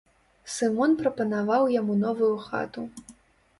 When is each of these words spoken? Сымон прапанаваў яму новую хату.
Сымон 0.53 0.95
прапанаваў 1.01 1.69
яму 1.75 1.99
новую 2.05 2.33
хату. 2.49 2.81